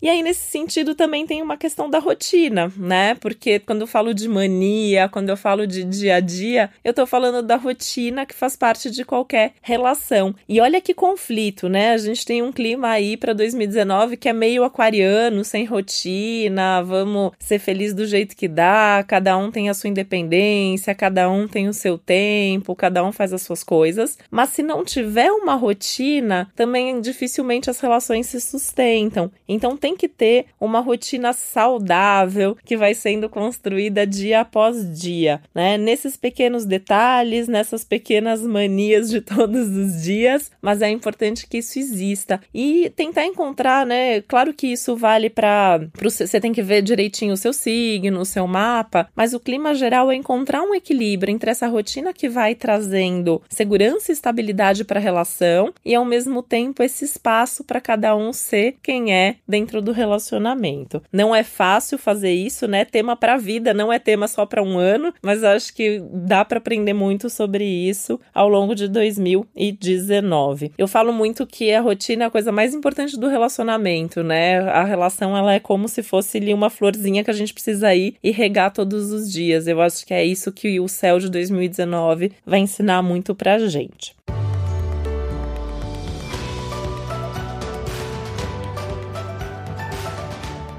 E 0.00 0.08
aí, 0.08 0.22
nesse 0.22 0.48
sentido, 0.48 0.94
também 0.94 1.26
tem 1.26 1.42
uma 1.42 1.56
questão 1.56 1.90
da 1.90 1.98
rotina, 1.98 2.72
né? 2.76 3.16
Porque 3.16 3.58
quando 3.58 3.80
eu 3.80 3.86
falo 3.86 4.14
de 4.14 4.28
mania, 4.28 5.08
quando 5.08 5.28
eu 5.28 5.36
falo 5.36 5.66
de 5.66 5.82
dia 5.82 6.16
a 6.16 6.20
dia, 6.20 6.70
eu 6.84 6.94
tô 6.94 7.04
falando 7.04 7.42
da 7.42 7.56
rotina 7.56 8.24
que 8.24 8.34
faz 8.34 8.54
parte 8.54 8.90
de 8.90 9.04
qualquer 9.04 9.54
relação. 9.60 10.34
E 10.48 10.60
olha 10.60 10.80
que 10.80 10.94
conflito, 10.94 11.68
né? 11.68 11.92
A 11.92 11.98
gente 11.98 12.24
tem 12.24 12.42
um 12.42 12.52
clima 12.52 12.88
aí 12.90 13.16
para 13.16 13.32
2019 13.32 14.16
que 14.16 14.28
é 14.28 14.32
meio 14.32 14.62
aquariano, 14.62 15.44
sem 15.44 15.64
rotina, 15.64 16.80
vamos 16.82 17.32
ser 17.38 17.58
felizes 17.58 17.94
do 17.94 18.06
jeito 18.06 18.36
que 18.36 18.46
dá, 18.46 19.04
cada 19.06 19.36
um 19.36 19.50
tem 19.50 19.68
a 19.68 19.74
sua 19.74 19.90
independência, 19.90 20.94
cada 20.94 21.28
um 21.28 21.48
tem 21.48 21.68
o 21.68 21.74
seu 21.74 21.98
tempo, 21.98 22.76
cada 22.76 23.04
um 23.04 23.10
faz 23.10 23.32
as 23.32 23.42
suas 23.42 23.64
coisas. 23.64 24.16
Mas 24.30 24.50
se 24.50 24.62
não 24.62 24.84
tiver 24.84 25.30
uma 25.32 25.54
rotina, 25.54 26.50
também 26.54 27.00
dificilmente 27.00 27.68
as 27.68 27.80
relações 27.80 28.26
se 28.26 28.40
sustentam. 28.40 29.30
Então 29.48 29.76
tem 29.76 29.87
tem 29.88 29.96
que 29.96 30.08
ter 30.08 30.46
uma 30.60 30.80
rotina 30.80 31.32
saudável 31.32 32.54
que 32.62 32.76
vai 32.76 32.92
sendo 32.92 33.26
construída 33.26 34.06
dia 34.06 34.40
após 34.40 35.00
dia, 35.00 35.40
né? 35.54 35.78
Nesses 35.78 36.14
pequenos 36.14 36.66
detalhes, 36.66 37.48
nessas 37.48 37.84
pequenas 37.84 38.42
manias 38.42 39.08
de 39.08 39.20
todos 39.22 39.68
os 39.68 40.02
dias, 40.02 40.50
mas 40.60 40.82
é 40.82 40.90
importante 40.90 41.46
que 41.46 41.58
isso 41.58 41.78
exista 41.78 42.38
e 42.52 42.92
tentar 42.94 43.24
encontrar, 43.24 43.86
né? 43.86 44.20
Claro 44.22 44.52
que 44.52 44.66
isso 44.66 44.94
vale 44.94 45.30
para 45.30 45.80
você 46.02 46.38
tem 46.38 46.52
que 46.52 46.62
ver 46.62 46.82
direitinho 46.82 47.32
o 47.32 47.36
seu 47.36 47.54
signo, 47.54 48.20
o 48.20 48.26
seu 48.26 48.46
mapa, 48.46 49.08
mas 49.16 49.32
o 49.32 49.40
clima 49.40 49.74
geral 49.74 50.10
é 50.10 50.14
encontrar 50.14 50.62
um 50.62 50.74
equilíbrio 50.74 51.32
entre 51.32 51.50
essa 51.50 51.66
rotina 51.66 52.12
que 52.12 52.28
vai 52.28 52.54
trazendo 52.54 53.40
segurança 53.48 54.12
e 54.12 54.14
estabilidade 54.14 54.84
para 54.84 55.00
a 55.00 55.02
relação 55.02 55.72
e 55.82 55.94
ao 55.94 56.04
mesmo 56.04 56.42
tempo 56.42 56.82
esse 56.82 57.06
espaço 57.06 57.64
para 57.64 57.80
cada 57.80 58.14
um 58.14 58.34
ser 58.34 58.76
quem 58.82 59.14
é 59.14 59.36
dentro 59.48 59.77
dentro 59.78 59.82
do 59.82 59.92
relacionamento. 59.92 61.02
Não 61.12 61.34
é 61.34 61.42
fácil 61.42 61.98
fazer 61.98 62.32
isso, 62.32 62.66
né? 62.66 62.84
Tema 62.84 63.16
para 63.16 63.34
a 63.34 63.38
vida, 63.38 63.72
não 63.72 63.92
é 63.92 63.98
tema 63.98 64.28
só 64.28 64.44
para 64.44 64.62
um 64.62 64.78
ano, 64.78 65.12
mas 65.22 65.42
acho 65.42 65.74
que 65.74 66.02
dá 66.12 66.44
para 66.44 66.58
aprender 66.58 66.92
muito 66.92 67.30
sobre 67.30 67.64
isso 67.64 68.20
ao 68.34 68.48
longo 68.48 68.74
de 68.74 68.88
2019. 68.88 70.72
Eu 70.76 70.88
falo 70.88 71.12
muito 71.12 71.46
que 71.46 71.72
a 71.72 71.80
rotina 71.80 72.24
é 72.24 72.26
a 72.26 72.30
coisa 72.30 72.52
mais 72.52 72.74
importante 72.74 73.18
do 73.18 73.28
relacionamento, 73.28 74.22
né? 74.22 74.60
A 74.60 74.84
relação 74.84 75.36
ela 75.36 75.54
é 75.54 75.60
como 75.60 75.88
se 75.88 76.02
fosse 76.02 76.38
ali 76.38 76.52
uma 76.52 76.70
florzinha 76.70 77.24
que 77.24 77.30
a 77.30 77.34
gente 77.34 77.54
precisa 77.54 77.94
ir 77.94 78.16
e 78.22 78.30
regar 78.30 78.72
todos 78.72 79.10
os 79.12 79.30
dias. 79.30 79.66
Eu 79.66 79.80
acho 79.80 80.04
que 80.04 80.14
é 80.14 80.24
isso 80.24 80.52
que 80.52 80.80
o 80.80 80.88
céu 80.88 81.18
de 81.18 81.30
2019 81.30 82.32
vai 82.44 82.60
ensinar 82.60 83.02
muito 83.02 83.34
pra 83.34 83.58
gente. 83.58 84.16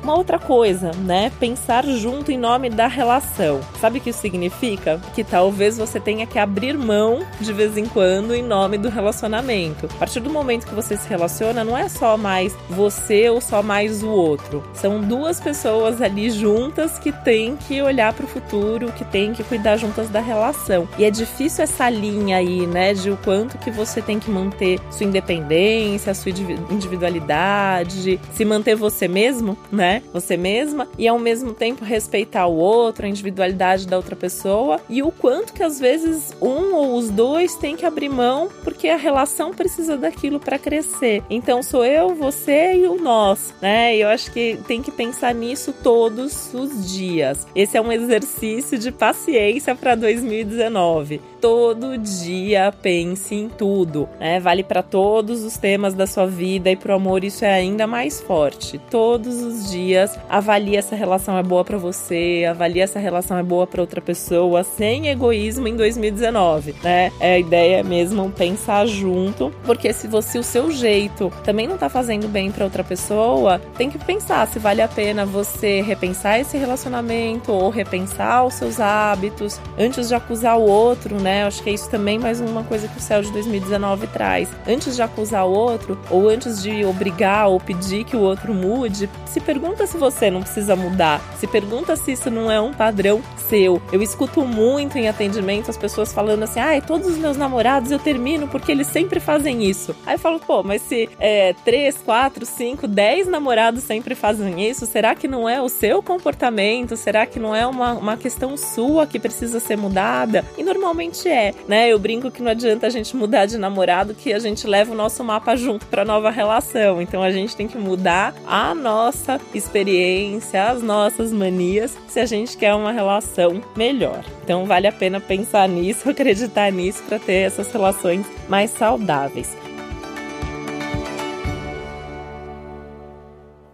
Uma 0.09 0.17
outra 0.17 0.39
coisa, 0.39 0.89
né? 1.05 1.31
Pensar 1.39 1.85
junto 1.85 2.31
em 2.31 2.37
nome 2.37 2.67
da 2.67 2.87
relação. 2.87 3.61
Sabe 3.79 3.99
o 3.99 4.01
que 4.01 4.09
isso 4.09 4.19
significa? 4.19 4.99
Que 5.13 5.23
talvez 5.23 5.77
você 5.77 5.99
tenha 5.99 6.25
que 6.25 6.39
abrir 6.39 6.75
mão 6.75 7.23
de 7.39 7.53
vez 7.53 7.77
em 7.77 7.85
quando 7.85 8.33
em 8.33 8.41
nome 8.41 8.79
do 8.79 8.89
relacionamento. 8.89 9.85
A 9.85 9.99
partir 9.99 10.19
do 10.19 10.31
momento 10.31 10.65
que 10.65 10.73
você 10.73 10.97
se 10.97 11.07
relaciona, 11.07 11.63
não 11.63 11.77
é 11.77 11.87
só 11.87 12.17
mais 12.17 12.57
você 12.71 13.29
ou 13.29 13.39
só 13.39 13.61
mais 13.61 14.01
o 14.01 14.09
outro. 14.09 14.63
São 14.73 14.99
duas 14.99 15.39
pessoas 15.39 16.01
ali 16.01 16.31
juntas 16.31 16.97
que 16.97 17.11
têm 17.11 17.55
que 17.55 17.79
olhar 17.79 18.11
para 18.11 18.25
o 18.25 18.29
futuro, 18.29 18.91
que 18.93 19.05
têm 19.05 19.33
que 19.33 19.43
cuidar 19.43 19.77
juntas 19.77 20.09
da 20.09 20.19
relação. 20.19 20.89
E 20.97 21.05
é 21.05 21.11
difícil 21.11 21.63
essa 21.63 21.87
linha 21.87 22.37
aí, 22.37 22.65
né, 22.65 22.95
de 22.95 23.11
o 23.11 23.17
quanto 23.17 23.59
que 23.59 23.69
você 23.69 24.01
tem 24.01 24.17
que 24.17 24.31
manter 24.31 24.79
sua 24.89 25.05
independência, 25.05 26.15
sua 26.15 26.31
individualidade, 26.71 28.19
se 28.33 28.43
manter 28.43 28.75
você 28.75 29.07
mesmo, 29.07 29.55
né? 29.71 29.98
Você 30.13 30.37
mesma 30.37 30.87
e 30.97 31.07
ao 31.07 31.19
mesmo 31.19 31.53
tempo 31.53 31.85
respeitar 31.85 32.47
o 32.47 32.55
outro, 32.55 33.05
a 33.05 33.09
individualidade 33.09 33.87
da 33.87 33.97
outra 33.97 34.15
pessoa 34.15 34.79
e 34.89 35.01
o 35.01 35.11
quanto 35.11 35.53
que 35.53 35.63
às 35.63 35.79
vezes 35.79 36.33
um 36.41 36.73
ou 36.73 36.95
os 36.95 37.09
dois 37.09 37.55
têm 37.55 37.75
que 37.75 37.85
abrir 37.85 38.09
mão 38.09 38.49
porque 38.63 38.87
a 38.87 38.97
relação 38.97 39.53
precisa 39.53 39.97
daquilo 39.97 40.39
para 40.39 40.59
crescer. 40.59 41.23
Então 41.29 41.61
sou 41.61 41.85
eu, 41.85 42.13
você 42.15 42.75
e 42.75 42.87
o 42.87 43.01
nós, 43.01 43.53
né? 43.61 43.95
Eu 43.95 44.07
acho 44.07 44.31
que 44.31 44.57
tem 44.67 44.81
que 44.81 44.91
pensar 44.91 45.33
nisso 45.33 45.73
todos 45.83 46.53
os 46.53 46.91
dias. 46.91 47.47
Esse 47.55 47.77
é 47.77 47.81
um 47.81 47.91
exercício 47.91 48.77
de 48.77 48.91
paciência 48.91 49.75
para 49.75 49.95
2019. 49.95 51.21
Todo 51.41 51.97
dia 51.97 52.73
pense 52.81 53.33
em 53.33 53.47
tudo, 53.47 54.09
né? 54.19 54.41
Vale 54.41 54.61
para 54.61 54.83
todos 54.83 55.41
os 55.43 55.55
temas 55.55 55.93
da 55.93 56.05
sua 56.05 56.27
vida 56.27 56.69
e 56.69 56.75
pro 56.75 56.93
amor 56.93 57.23
isso 57.23 57.45
é 57.45 57.53
ainda 57.53 57.87
mais 57.87 58.19
forte. 58.19 58.77
Todos 58.89 59.41
os 59.41 59.71
dias 59.71 60.19
avalie 60.29 60.75
essa 60.75 60.97
relação 60.97 61.37
é 61.37 61.43
boa 61.43 61.63
para 61.63 61.77
você, 61.77 62.45
avalie 62.49 62.81
essa 62.81 62.99
relação 62.99 63.37
é 63.37 63.43
boa 63.43 63.65
para 63.65 63.79
outra 63.79 64.01
pessoa, 64.01 64.63
sem 64.63 65.07
egoísmo 65.07 65.67
em 65.67 65.77
2019, 65.77 66.75
né? 66.83 67.09
É 67.21 67.35
a 67.35 67.39
ideia 67.39 67.83
mesmo 67.83 68.29
pensar 68.31 68.85
junto, 68.85 69.53
porque 69.63 69.93
se 69.93 70.07
você 70.07 70.37
o 70.37 70.43
seu 70.43 70.71
jeito 70.71 71.31
também 71.43 71.67
não 71.67 71.77
tá 71.77 71.87
fazendo 71.87 72.27
bem 72.27 72.51
para 72.51 72.65
outra 72.65 72.83
pessoa, 72.83 73.59
tem 73.77 73.89
que 73.89 73.97
pensar 73.97 74.45
se 74.47 74.59
vale 74.59 74.81
a 74.81 74.87
pena 74.87 75.25
você 75.25 75.81
repensar 75.81 76.39
esse 76.39 76.57
relacionamento 76.57 77.51
ou 77.51 77.69
repensar 77.69 78.45
os 78.45 78.55
seus 78.55 78.79
hábitos 78.79 79.59
antes 79.77 80.09
de 80.09 80.15
acusar 80.15 80.57
o 80.57 80.63
outro, 80.63 81.15
né? 81.15 81.28
Acho 81.43 81.63
que 81.63 81.69
é 81.69 81.73
isso 81.73 81.89
também 81.89 82.19
mais 82.19 82.39
uma 82.41 82.63
coisa 82.63 82.87
que 82.87 82.97
o 82.97 83.01
céu 83.01 83.21
de 83.21 83.31
2019 83.31 84.07
traz. 84.07 84.49
Antes 84.67 84.95
de 84.95 85.01
acusar 85.01 85.45
o 85.45 85.51
outro 85.51 85.99
ou 86.09 86.29
antes 86.29 86.61
de 86.61 86.85
obrigar 86.85 87.47
ou 87.47 87.59
pedir 87.59 88.03
que 88.03 88.15
o 88.15 88.21
outro 88.21 88.53
mude, 88.53 89.09
se 89.25 89.39
pergunta 89.39 89.85
se 89.87 89.97
você 89.97 90.29
não 90.29 90.41
precisa 90.41 90.75
mudar. 90.75 91.21
Se 91.37 91.47
pergunta 91.47 91.95
se 91.95 92.11
isso 92.11 92.29
não 92.29 92.51
é 92.51 92.59
um 92.59 92.73
padrão 92.73 93.21
seu. 93.49 93.81
Eu 93.91 94.01
escuto 94.01 94.45
muito 94.45 94.97
em 94.97 95.07
atendimento 95.07 95.69
as 95.69 95.77
pessoas 95.77 96.13
falando 96.13 96.43
assim: 96.43 96.59
ah, 96.59 96.79
todos 96.81 97.07
os 97.07 97.17
meus 97.17 97.37
namorados 97.37 97.91
eu 97.91 97.99
termino 97.99 98.47
porque 98.47 98.71
eles 98.71 98.87
sempre 98.87 99.19
fazem 99.19 99.63
isso. 99.63 99.95
Aí 100.05 100.15
eu 100.15 100.19
falo, 100.19 100.39
pô, 100.39 100.63
mas 100.63 100.81
se 100.81 101.09
é, 101.19 101.53
3, 101.65 101.97
4, 102.05 102.45
5, 102.45 102.87
10 102.87 103.27
namorados 103.27 103.83
sempre 103.83 104.15
fazem 104.15 104.67
isso, 104.69 104.85
será 104.85 105.15
que 105.15 105.27
não 105.27 105.47
é 105.47 105.61
o 105.61 105.69
seu 105.69 106.01
comportamento? 106.01 106.95
Será 106.95 107.25
que 107.25 107.39
não 107.39 107.55
é 107.55 107.65
uma, 107.65 107.93
uma 107.93 108.17
questão 108.17 108.55
sua 108.55 109.07
que 109.07 109.19
precisa 109.19 109.59
ser 109.59 109.77
mudada? 109.77 110.45
E 110.57 110.63
normalmente 110.63 111.18
é, 111.27 111.53
né? 111.67 111.91
Eu 111.91 111.99
brinco 111.99 112.31
que 112.31 112.41
não 112.41 112.51
adianta 112.51 112.87
a 112.87 112.89
gente 112.89 113.15
mudar 113.15 113.45
de 113.45 113.57
namorado, 113.57 114.13
que 114.13 114.31
a 114.31 114.39
gente 114.39 114.67
leva 114.67 114.91
o 114.91 114.95
nosso 114.95 115.23
mapa 115.23 115.55
junto 115.55 115.85
para 115.87 116.05
nova 116.05 116.29
relação. 116.29 117.01
Então 117.01 117.21
a 117.21 117.31
gente 117.31 117.55
tem 117.55 117.67
que 117.67 117.77
mudar 117.77 118.33
a 118.45 118.73
nossa 118.73 119.39
experiência, 119.53 120.69
as 120.69 120.81
nossas 120.81 121.31
manias, 121.31 121.97
se 122.07 122.19
a 122.19 122.25
gente 122.25 122.55
quer 122.57 122.73
uma 122.73 122.91
relação 122.91 123.61
melhor. 123.75 124.23
Então 124.43 124.65
vale 124.65 124.87
a 124.87 124.91
pena 124.91 125.19
pensar 125.19 125.67
nisso, 125.67 126.07
acreditar 126.09 126.71
nisso 126.71 127.03
para 127.03 127.19
ter 127.19 127.45
essas 127.45 127.71
relações 127.71 128.25
mais 128.47 128.71
saudáveis. 128.71 129.55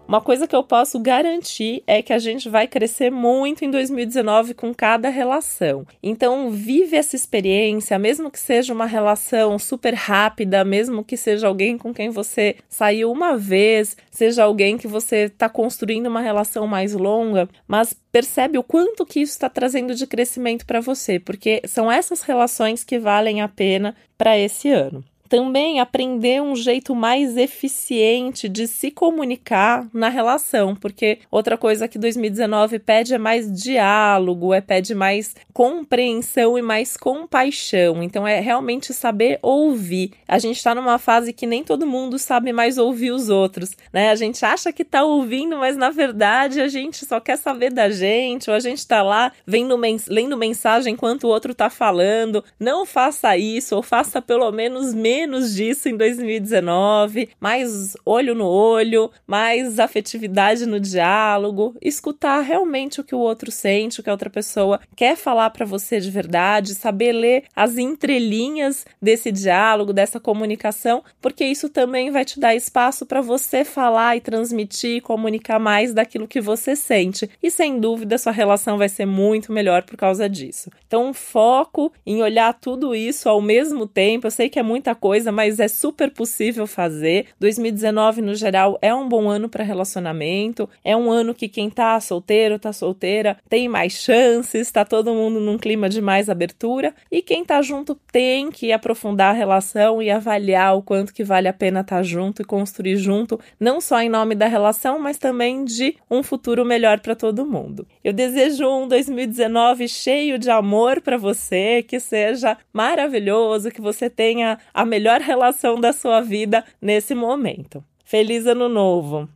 Uma 0.08 0.22
coisa 0.22 0.48
que 0.48 0.56
eu 0.56 0.64
posso 0.64 1.00
garantir 1.00 1.82
é 1.88 2.00
que 2.00 2.14
a 2.14 2.20
gente 2.20 2.48
vai 2.48 2.68
crescer 2.68 3.10
muito 3.10 3.66
em 3.66 3.72
2019 3.72 4.54
com 4.54 4.72
cada 4.72 5.10
relação. 5.10 5.86
Então, 6.02 6.52
vive 6.52 6.96
essa 6.96 7.16
experiência, 7.16 7.98
mesmo 7.98 8.30
que 8.30 8.40
seja 8.40 8.72
uma 8.72 8.86
relação 8.86 9.58
super 9.58 9.96
rápida, 9.96 10.64
mesmo 10.64 11.04
que 11.04 11.18
seja 11.18 11.48
alguém 11.48 11.76
com 11.76 11.92
quem 11.92 12.12
você 12.12 12.56
saiu 12.70 13.12
uma 13.12 13.36
vez, 13.36 13.98
seja 14.12 14.44
alguém 14.44 14.78
que 14.78 14.88
você 14.88 15.24
está 15.24 15.50
construindo 15.50 16.06
uma 16.06 16.22
relação 16.22 16.68
mais 16.68 16.94
longa, 16.94 17.50
mas 17.68 17.92
percebe 18.12 18.60
o 18.60 18.64
quanto 18.64 19.08
que 19.08 19.22
isso 19.22 19.34
está 19.34 19.50
trazendo 19.50 19.96
de 19.96 20.06
crescimento 20.06 20.68
para 20.68 20.82
você, 20.82 21.20
porque 21.20 21.64
são 21.66 21.92
essas 21.92 22.22
relações 22.22 22.84
que 22.84 23.00
valem 23.00 23.42
a 23.42 23.48
pena 23.48 23.96
para 24.16 24.38
esse 24.38 24.70
ano 24.70 25.04
também 25.28 25.80
aprender 25.80 26.42
um 26.42 26.56
jeito 26.56 26.94
mais 26.94 27.38
eficiente 27.38 28.48
de 28.48 28.68
se 28.68 28.92
comunicar 28.92 29.88
na 29.94 30.10
relação, 30.10 30.76
porque 30.76 31.20
outra 31.32 31.58
coisa 31.58 31.88
que 31.88 31.98
2019 31.98 32.80
pede 32.80 33.14
é 33.14 33.18
mais 33.18 33.52
diálogo, 33.52 34.54
é 34.54 34.62
pede 34.62 34.94
mais 34.94 35.36
compreensão 35.54 36.58
e 36.58 36.62
mais 36.62 36.96
compaixão. 36.96 38.04
Então 38.04 38.28
é 38.28 38.40
realmente 38.40 38.94
saber 38.94 39.40
ouvir. 39.42 40.12
A 40.28 40.38
gente 40.38 40.58
está 40.58 40.76
numa 40.76 40.98
fase 40.98 41.34
que 41.34 41.48
nem 41.48 41.64
todo 41.64 41.88
mundo 41.88 42.20
sabe 42.20 42.54
mais 42.54 42.78
ouvir 42.78 43.12
os 43.12 43.30
outros, 43.30 43.72
né? 43.92 44.12
A 44.12 44.16
gente 44.16 44.46
acha 44.46 44.72
que 44.72 44.84
está 44.84 45.04
ouvindo, 45.04 45.58
mas 45.58 45.78
na 45.78 45.90
verdade 45.90 46.62
a 46.62 46.68
gente 46.68 47.06
só 47.06 47.20
quer 47.20 47.38
saber 47.38 47.72
da 47.72 47.90
gente, 47.90 48.50
ou 48.50 48.56
a 48.56 48.60
gente 48.60 48.80
está 48.80 49.02
lá 49.02 49.32
vendo 49.46 49.78
mens 49.78 50.08
lendo 50.08 50.38
mensagem 50.38 50.94
enquanto 50.94 51.26
o 51.26 51.30
outro 51.30 51.52
está 51.52 51.70
falando. 51.70 52.44
Não 52.60 52.86
faça 52.86 53.38
isso, 53.38 53.76
ou 53.76 53.82
faça 53.82 54.22
pelo 54.22 54.52
menos 54.52 54.76
menos 54.76 54.94
menos 55.16 55.56
disso 55.56 55.88
em 55.88 55.96
2019, 55.96 57.30
mais 57.40 57.96
olho 58.06 58.36
no 58.36 58.46
olho, 58.46 59.10
mais 59.26 59.80
afetividade 59.80 60.66
no 60.66 60.78
diálogo, 60.78 61.74
escutar 61.82 62.42
realmente 62.42 63.00
o 63.00 63.04
que 63.04 63.16
o 63.16 63.20
outro 63.20 63.50
sente, 63.50 64.00
o 64.00 64.04
que 64.04 64.10
a 64.10 64.14
outra 64.14 64.30
pessoa 64.30 64.82
quer 64.94 65.16
falar 65.16 65.52
para 65.52 65.66
você 65.66 66.02
de 66.02 66.12
verdade, 66.12 66.76
saber 66.76 67.14
ler 67.14 67.44
as 67.56 67.78
entrelinhas 67.78 68.86
desse 69.02 69.32
diálogo, 69.32 69.94
dessa 69.94 70.20
comunicação, 70.20 71.02
porque 71.22 71.46
isso 71.46 71.70
também 71.70 72.12
vai 72.12 72.26
te 72.26 72.38
dar 72.38 72.54
espaço 72.54 73.06
para 73.06 73.22
você 73.22 73.64
falar 73.64 74.18
e 74.18 74.22
transmitir 74.22 75.02
comunicar 75.02 75.60
mais 75.60 75.94
daquilo 75.94 76.28
que 76.28 76.42
você 76.42 76.76
sente. 76.76 77.30
E 77.42 77.50
sem 77.50 77.80
dúvida, 77.80 78.18
sua 78.18 78.34
relação 78.34 78.78
vai 78.78 78.90
ser 78.90 79.06
muito 79.06 79.54
melhor 79.54 79.84
por 79.84 79.96
causa 79.96 80.28
disso. 80.28 80.70
Então, 80.86 81.14
foco 81.14 81.92
em 82.06 82.22
olhar 82.22 82.54
tudo 82.54 82.94
isso 82.94 83.30
ao 83.30 83.42
mesmo 83.42 83.88
tempo. 83.88 84.28
Eu 84.28 84.32
sei 84.32 84.50
que 84.50 84.60
é 84.60 84.64
muita 84.64 84.94
coisa, 85.06 85.32
mas 85.32 85.60
é 85.60 85.68
super 85.68 86.10
possível 86.10 86.66
fazer. 86.66 87.28
2019, 87.40 88.24
no 88.24 88.34
geral, 88.34 88.80
é 88.82 88.92
um 88.92 89.08
bom 89.08 89.30
ano 89.30 89.48
para 89.48 89.64
relacionamento. 89.64 90.68
É 90.84 90.98
um 90.98 91.12
ano 91.12 91.36
que 91.36 91.48
quem 91.48 91.70
tá 91.70 92.00
solteiro, 92.00 92.58
tá 92.58 92.74
solteira, 92.74 93.38
tem 93.48 93.70
mais 93.70 93.94
chances, 93.94 94.72
tá 94.72 94.84
todo 94.84 95.14
mundo 95.14 95.40
num 95.40 95.60
clima 95.60 95.88
de 95.88 96.02
mais 96.02 96.28
abertura. 96.28 96.92
E 97.12 97.22
quem 97.22 97.46
tá 97.46 97.62
junto 97.62 97.94
tem 98.12 98.50
que 98.50 98.72
aprofundar 98.72 99.30
a 99.30 99.38
relação 99.38 100.02
e 100.02 100.10
avaliar 100.10 100.76
o 100.76 100.82
quanto 100.82 101.14
que 101.14 101.24
vale 101.24 101.48
a 101.48 101.54
pena 101.54 101.82
estar 101.82 101.98
tá 101.98 102.02
junto 102.02 102.42
e 102.42 102.46
construir 102.46 102.98
junto, 102.98 103.40
não 103.60 103.80
só 103.80 104.02
em 104.02 104.10
nome 104.10 104.34
da 104.34 104.48
relação, 104.48 104.98
mas 104.98 105.20
também 105.20 105.66
de 105.66 105.98
um 106.10 106.24
futuro 106.24 106.66
melhor 106.66 107.00
para 107.00 107.14
todo 107.16 107.46
mundo. 107.46 107.88
Eu 108.04 108.12
desejo 108.12 108.68
um 108.68 108.88
2019 108.88 109.88
cheio 109.88 110.40
de 110.40 110.50
amor 110.50 111.00
para 111.00 111.16
você, 111.16 111.84
que 111.84 112.00
seja 112.00 112.58
maravilhoso, 112.74 113.70
que 113.70 113.82
você 113.82 114.10
tenha 114.10 114.58
a 114.74 114.84
melhor 114.96 115.20
relação 115.20 115.78
da 115.78 115.92
sua 115.92 116.22
vida 116.22 116.64
nesse 116.82 117.14
momento. 117.14 117.84
Feliz 118.06 118.48
Ano 118.48 118.70
Novo! 118.70 119.28